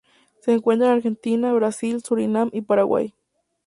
[0.39, 3.13] Se encuentran en Argentina, Brasil, Surinam y Paraguay.